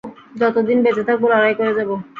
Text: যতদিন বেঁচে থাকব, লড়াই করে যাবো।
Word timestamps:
যতদিন 0.35 0.77
বেঁচে 0.85 1.03
থাকব, 1.07 1.23
লড়াই 1.31 1.53
করে 1.57 1.71
যাবো। 1.77 1.95